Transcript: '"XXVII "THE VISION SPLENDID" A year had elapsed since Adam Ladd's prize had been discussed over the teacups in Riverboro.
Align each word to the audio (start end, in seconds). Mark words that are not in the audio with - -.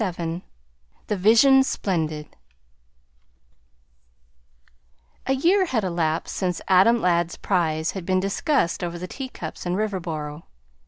'"XXVII 0.01 0.41
"THE 1.05 1.15
VISION 1.15 1.61
SPLENDID" 1.63 2.35
A 5.27 5.33
year 5.35 5.65
had 5.65 5.83
elapsed 5.83 6.35
since 6.35 6.59
Adam 6.67 6.99
Ladd's 6.99 7.37
prize 7.37 7.91
had 7.91 8.03
been 8.03 8.19
discussed 8.19 8.83
over 8.83 8.97
the 8.97 9.05
teacups 9.07 9.63
in 9.67 9.75
Riverboro. 9.75 10.41